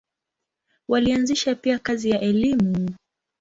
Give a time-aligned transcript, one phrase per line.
[0.87, 2.91] Walianzisha pia kazi ya elimu.